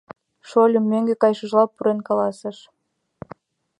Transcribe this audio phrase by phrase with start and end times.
[0.49, 2.57] —Шольым мӧҥгӧ кайышыжла пурен каласыш.